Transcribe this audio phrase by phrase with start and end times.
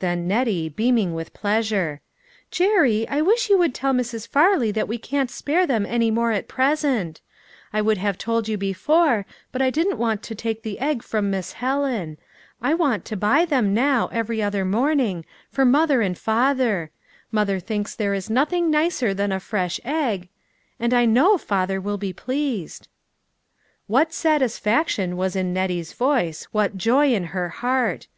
[0.00, 2.00] Then Nettie, beaming with pleasure,"
[2.50, 4.26] Jerry, I wish you would tell Mrs.
[4.26, 7.20] Farley that we can't spare them any more at present;
[7.72, 11.30] I would have told you before, but I didn't want to take the egg from
[11.30, 12.18] Miss Helen;
[12.60, 16.90] I want to buy them now, every other morning, for mother and father;
[17.30, 20.28] mother thinks there is nothing nicer than a fresh egg,
[20.80, 22.88] and I know father will be pleased."
[23.86, 28.08] What satisfaction was in Nettie's voice, what joy in her heart